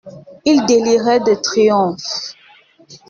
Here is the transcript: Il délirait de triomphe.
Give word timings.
Il 0.45 0.65
délirait 0.65 1.19
de 1.19 1.35
triomphe. 1.39 2.33